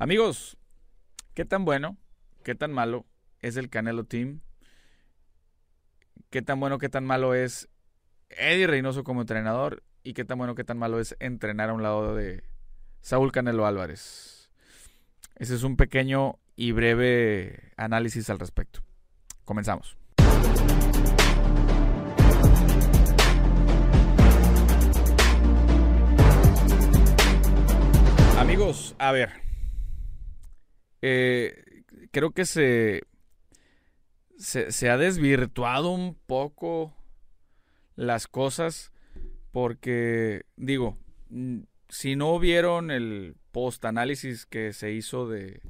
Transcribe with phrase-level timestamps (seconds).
[0.00, 0.56] Amigos,
[1.34, 1.96] ¿qué tan bueno,
[2.44, 3.04] qué tan malo
[3.40, 4.42] es el Canelo Team?
[6.30, 7.68] ¿Qué tan bueno, qué tan malo es
[8.30, 9.82] Eddie Reynoso como entrenador?
[10.04, 12.44] ¿Y qué tan bueno, qué tan malo es entrenar a un lado de
[13.00, 14.52] Saúl Canelo Álvarez?
[15.34, 18.78] Ese es un pequeño y breve análisis al respecto.
[19.44, 19.96] Comenzamos.
[28.38, 29.47] Amigos, a ver,
[31.02, 33.02] eh, creo que se,
[34.36, 36.94] se, ha desvirtuado un poco
[37.96, 38.92] las cosas
[39.52, 40.98] porque, digo,
[41.88, 45.60] si no vieron el post-análisis que se hizo de,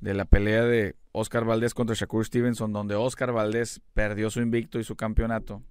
[0.00, 4.78] de la pelea de Oscar Valdés contra Shakur Stevenson, donde Oscar Valdés perdió su invicto
[4.78, 5.62] y su campeonato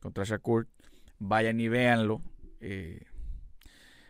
[0.00, 0.68] contra Shakur,
[1.18, 2.22] vayan y véanlo.
[2.60, 3.04] Eh,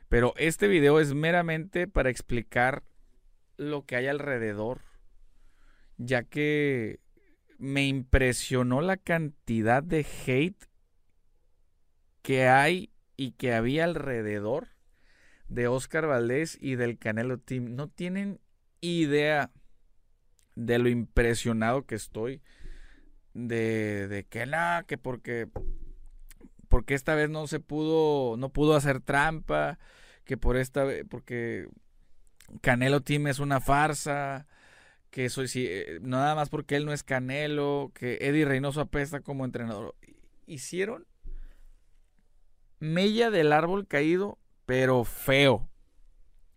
[0.09, 2.83] pero este video es meramente para explicar
[3.59, 4.81] lo que hay alrededor,
[5.99, 7.01] ya que
[7.59, 10.65] me impresionó la cantidad de hate
[12.23, 14.69] que hay y que había alrededor
[15.49, 17.75] de Oscar Valdés y del Canelo Team.
[17.75, 18.41] No tienen
[18.81, 19.51] idea
[20.55, 22.43] de lo impresionado que estoy
[23.35, 25.49] de, de que nada, que porque
[26.69, 29.79] porque esta vez no se pudo no pudo hacer trampa,
[30.25, 31.69] que por esta vez porque
[32.61, 34.47] Canelo Team es una farsa,
[35.11, 39.21] que soy sí, eh, nada más porque él no es Canelo, que Eddie Reynoso apesta
[39.21, 39.95] como entrenador.
[40.47, 41.07] Hicieron
[42.79, 45.69] mella del árbol caído, pero feo.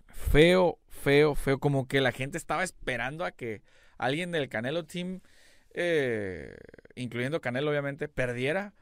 [0.07, 1.59] Feo, feo, feo.
[1.59, 3.61] Como que la gente estaba esperando a que
[3.97, 5.21] alguien del Canelo Team,
[5.73, 6.55] eh,
[6.95, 8.73] incluyendo Canelo obviamente, perdiera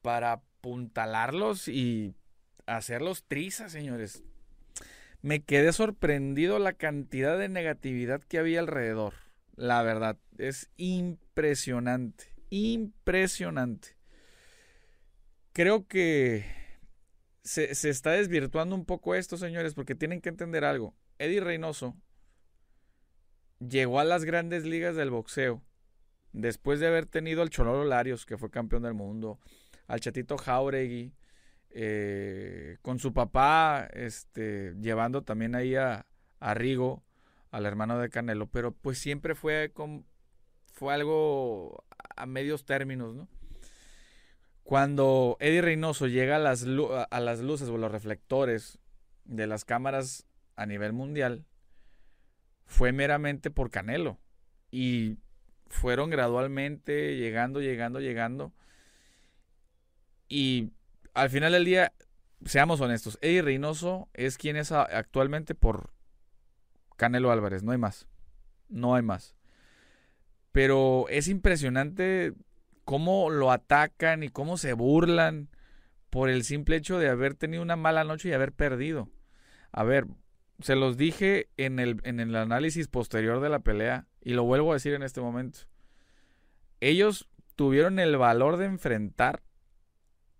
[0.00, 2.14] para apuntalarlos y
[2.66, 4.22] hacerlos trizas, señores
[5.22, 9.14] me quedé sorprendido la cantidad de negatividad que había alrededor.
[9.54, 13.96] La verdad, es impresionante, impresionante.
[15.52, 16.44] Creo que
[17.44, 20.94] se, está desvirtuando un poco esto, señores, porque tienen que entender algo.
[21.18, 21.96] Eddie Reynoso
[23.60, 25.62] llegó a las grandes ligas del boxeo
[26.32, 29.38] después de haber tenido al Chololo Larios, que fue campeón del mundo,
[29.86, 31.12] al Chatito Jauregui,
[31.74, 36.06] eh, con su papá, este, llevando también ahí a,
[36.54, 37.02] Rigo,
[37.50, 40.04] al hermano de Canelo, pero pues siempre fue, con,
[40.72, 41.84] fue algo
[42.16, 43.28] a medios términos, ¿no?
[44.64, 46.66] Cuando Eddie Reynoso llega a las,
[47.10, 48.78] a las luces o los reflectores
[49.24, 51.44] de las cámaras a nivel mundial,
[52.66, 54.18] fue meramente por Canelo.
[54.70, 55.18] Y
[55.68, 58.52] fueron gradualmente llegando, llegando, llegando.
[60.28, 60.70] Y
[61.14, 61.92] al final del día,
[62.44, 65.92] seamos honestos, Eddie Reynoso es quien es actualmente por
[66.96, 68.08] Canelo Álvarez, no hay más.
[68.68, 69.36] No hay más.
[70.52, 72.32] Pero es impresionante
[72.84, 75.48] cómo lo atacan y cómo se burlan
[76.10, 79.08] por el simple hecho de haber tenido una mala noche y haber perdido.
[79.72, 80.06] A ver,
[80.60, 84.70] se los dije en el, en el análisis posterior de la pelea y lo vuelvo
[84.70, 85.60] a decir en este momento.
[86.80, 89.42] Ellos tuvieron el valor de enfrentar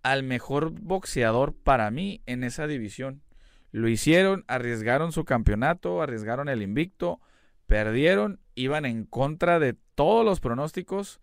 [0.03, 3.23] al mejor boxeador para mí en esa división.
[3.71, 7.19] Lo hicieron, arriesgaron su campeonato, arriesgaron el invicto,
[7.65, 11.21] perdieron, iban en contra de todos los pronósticos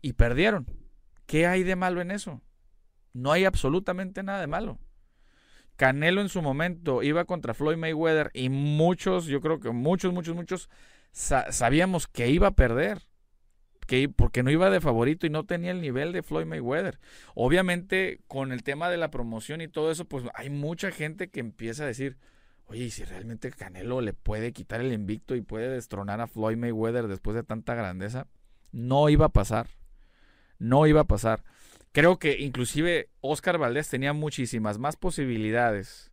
[0.00, 0.66] y perdieron.
[1.26, 2.40] ¿Qué hay de malo en eso?
[3.12, 4.78] No hay absolutamente nada de malo.
[5.76, 10.34] Canelo en su momento iba contra Floyd Mayweather y muchos, yo creo que muchos, muchos,
[10.34, 10.70] muchos
[11.12, 13.02] sabíamos que iba a perder
[14.16, 16.98] porque no iba de favorito y no tenía el nivel de Floyd Mayweather.
[17.34, 21.40] Obviamente, con el tema de la promoción y todo eso, pues hay mucha gente que
[21.40, 22.16] empieza a decir,
[22.66, 26.56] oye, ¿y si realmente Canelo le puede quitar el invicto y puede destronar a Floyd
[26.56, 28.26] Mayweather después de tanta grandeza,
[28.70, 29.68] no iba a pasar.
[30.58, 31.44] No iba a pasar.
[31.92, 36.10] Creo que inclusive Oscar Valdés tenía muchísimas más posibilidades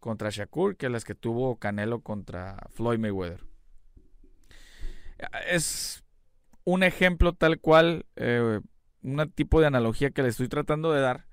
[0.00, 3.44] contra Shakur que las que tuvo Canelo contra Floyd Mayweather.
[5.48, 6.04] Es
[6.66, 8.60] un ejemplo tal cual, eh,
[9.02, 11.26] un tipo de analogía que le estoy tratando de dar,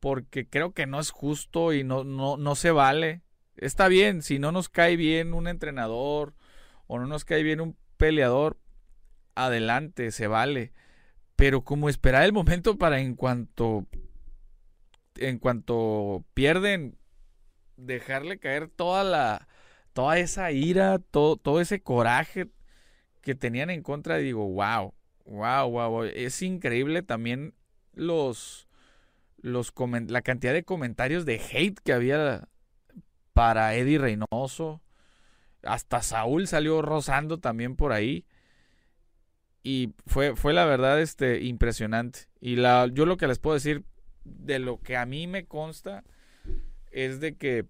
[0.00, 3.22] porque creo que no es justo y no, no, no se vale.
[3.56, 6.34] Está bien, si no nos cae bien un entrenador
[6.86, 8.58] o no nos cae bien un peleador,
[9.34, 10.74] adelante, se vale.
[11.36, 13.86] Pero como esperar el momento para en cuanto
[15.16, 16.98] en cuanto pierden
[17.76, 19.48] dejarle caer toda la
[19.94, 22.50] toda esa ira, todo, todo ese coraje,
[23.24, 24.94] que tenían en contra, digo, wow,
[25.24, 27.54] wow, wow, es increíble también
[27.94, 28.68] los,
[29.38, 29.72] los
[30.08, 32.48] la cantidad de comentarios de hate que había
[33.32, 34.80] para Eddie Reynoso.
[35.62, 38.26] Hasta Saúl salió rozando también por ahí.
[39.62, 42.28] Y fue, fue la verdad este, impresionante.
[42.40, 43.84] Y la, yo lo que les puedo decir
[44.24, 46.04] de lo que a mí me consta
[46.90, 47.66] es de que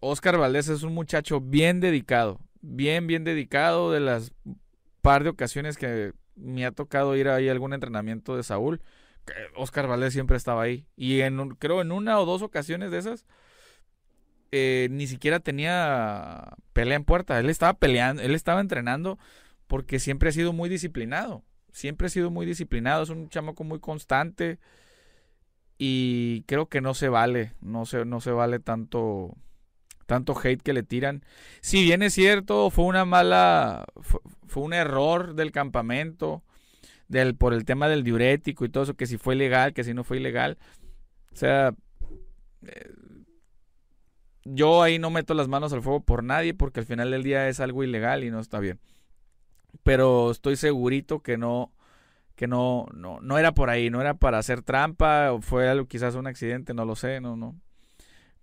[0.00, 2.40] Oscar Valdés es un muchacho bien dedicado.
[2.60, 3.90] Bien, bien dedicado.
[3.90, 4.32] De las
[5.04, 8.80] par de ocasiones que me ha tocado ir ahí a algún entrenamiento de Saúl.
[9.54, 10.86] Oscar Valdés siempre estaba ahí.
[10.96, 13.24] Y en, creo en una o dos ocasiones de esas
[14.56, 17.38] eh, ni siquiera tenía pelea en puerta.
[17.40, 19.18] Él estaba peleando, él estaba entrenando
[19.66, 21.42] porque siempre ha sido muy disciplinado.
[21.72, 23.02] Siempre ha sido muy disciplinado.
[23.02, 24.60] Es un chamaco muy constante.
[25.76, 27.52] Y creo que no se vale.
[27.60, 29.36] No se, no se vale tanto.
[30.06, 31.24] Tanto hate que le tiran.
[31.60, 33.86] Si bien es cierto, fue una mala.
[34.62, 36.42] Un error del campamento.
[37.08, 38.94] Del, por el tema del diurético y todo eso.
[38.94, 40.58] Que si fue legal, que si no fue ilegal.
[41.32, 41.74] O sea.
[42.66, 42.92] Eh,
[44.44, 47.48] yo ahí no meto las manos al fuego por nadie porque al final del día
[47.48, 48.78] es algo ilegal y no está bien.
[49.82, 51.72] Pero estoy segurito que no
[52.36, 55.86] que no no no era por ahí, no era para hacer trampa, o fue algo
[55.86, 57.58] quizás un accidente, no lo sé, no no.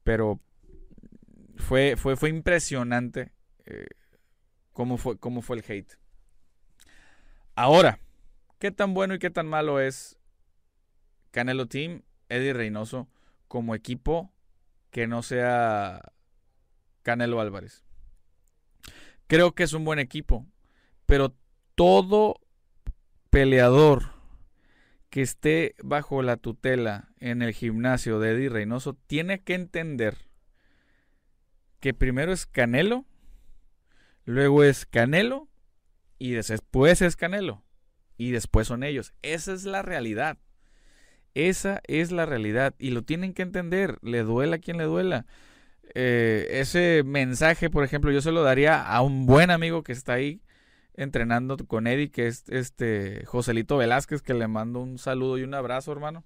[0.03, 0.39] Pero
[1.57, 3.31] fue fue fue impresionante
[3.65, 3.85] eh,
[4.73, 5.99] cómo fue cómo fue el hate.
[7.61, 7.99] Ahora,
[8.57, 10.17] ¿qué tan bueno y qué tan malo es
[11.29, 13.07] Canelo Team, Eddie Reynoso
[13.47, 14.33] como equipo
[14.89, 16.11] que no sea
[17.03, 17.83] Canelo Álvarez.
[19.27, 20.47] Creo que es un buen equipo,
[21.05, 21.35] pero
[21.75, 22.41] todo
[23.29, 24.05] peleador
[25.11, 30.17] que esté bajo la tutela en el gimnasio de Eddie Reynoso tiene que entender
[31.79, 33.05] que primero es Canelo,
[34.25, 35.50] luego es Canelo
[36.21, 37.63] y después es Canelo
[38.15, 39.11] y después son ellos.
[39.23, 40.37] Esa es la realidad.
[41.33, 45.25] Esa es la realidad y lo tienen que entender, le duela a quien le duela.
[45.95, 50.13] Eh, ese mensaje, por ejemplo, yo se lo daría a un buen amigo que está
[50.13, 50.43] ahí
[50.93, 55.55] entrenando con Eddie, que es este Joselito Velázquez, que le mando un saludo y un
[55.55, 56.23] abrazo, hermano.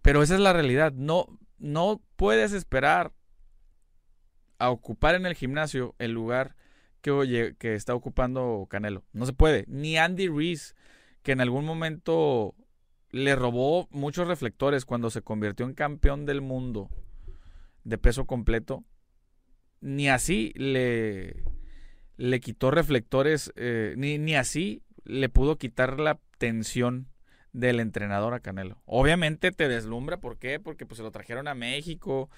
[0.00, 0.94] Pero esa es la realidad.
[0.94, 1.26] No,
[1.58, 3.12] no puedes esperar
[4.58, 6.56] a ocupar en el gimnasio el lugar
[7.04, 9.04] que, está ocupando Canelo.
[9.12, 9.64] No se puede.
[9.68, 10.74] Ni Andy Reese,
[11.22, 12.54] que en algún momento
[13.10, 16.90] le robó muchos reflectores cuando se convirtió en campeón del mundo
[17.84, 18.84] de peso completo.
[19.80, 21.44] Ni así le,
[22.16, 27.08] le quitó reflectores, eh, ni, ni así le pudo quitar la tensión
[27.52, 28.80] del entrenador a Canelo.
[28.86, 30.58] Obviamente te deslumbra, ¿por qué?
[30.58, 32.30] Porque pues se lo trajeron a México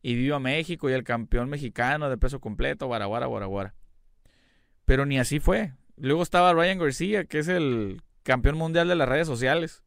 [0.00, 3.74] y vivió a México y el campeón mexicano de peso completo, Baraguara, Baraguara.
[4.84, 5.72] Pero ni así fue.
[5.96, 9.82] Luego estaba Ryan García, que es el campeón mundial de las redes sociales.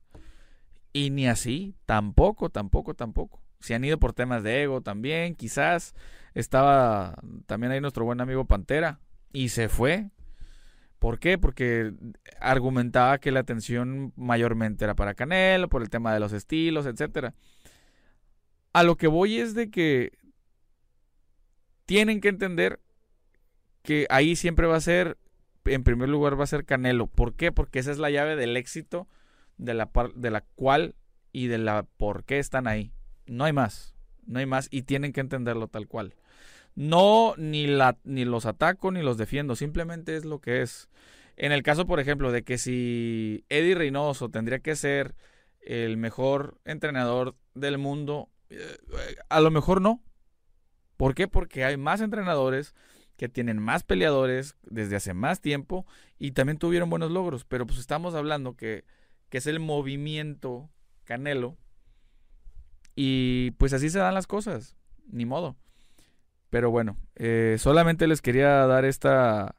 [0.94, 3.42] Y ni así, tampoco, tampoco, tampoco.
[3.60, 5.94] Se han ido por temas de ego también, quizás.
[6.34, 7.16] Estaba
[7.46, 9.00] también ahí nuestro buen amigo Pantera
[9.34, 10.10] y se fue.
[11.00, 11.38] ¿Por qué?
[11.38, 11.94] Porque
[12.40, 17.36] argumentaba que la atención mayormente era para Canelo, por el tema de los estilos, etcétera.
[18.74, 20.18] A lo que voy es de que
[21.86, 22.80] tienen que entender
[23.88, 25.18] que ahí siempre va a ser,
[25.64, 27.08] en primer lugar va a ser Canelo.
[27.08, 27.54] ¿Por qué?
[27.54, 29.08] Porque esa es la llave del éxito
[29.56, 30.96] de la, de la cual
[31.32, 32.92] y de la por qué están ahí.
[33.28, 33.96] No hay más,
[34.26, 36.16] no hay más y tienen que entenderlo tal cual.
[36.76, 40.90] No ni, la, ni los ataco ni los defiendo, simplemente es lo que es.
[41.38, 45.16] En el caso, por ejemplo, de que si Eddie Reynoso tendría que ser
[45.62, 48.76] el mejor entrenador del mundo, eh,
[49.30, 50.04] a lo mejor no.
[50.98, 51.30] ¿Por qué?
[51.30, 52.76] Porque hay más entrenadores
[53.18, 55.86] que tienen más peleadores desde hace más tiempo
[56.18, 58.86] y también tuvieron buenos logros, pero pues estamos hablando que
[59.30, 60.70] que es el movimiento
[61.04, 61.58] Canelo.
[62.96, 64.76] Y pues así se dan las cosas,
[65.08, 65.56] ni modo.
[66.50, 69.56] Pero bueno, eh, solamente les quería dar esta,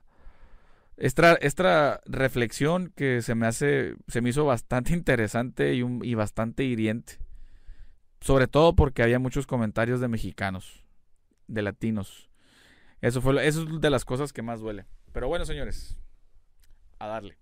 [0.96, 6.64] esta, esta, reflexión que se me hace, se me hizo bastante interesante y, y bastante
[6.64, 7.18] hiriente.
[8.20, 10.84] Sobre todo porque había muchos comentarios de mexicanos,
[11.46, 12.27] de latinos.
[13.00, 14.86] Eso fue, eso es de las cosas que más duele.
[15.12, 15.96] Pero bueno, señores,
[16.98, 17.38] a darle.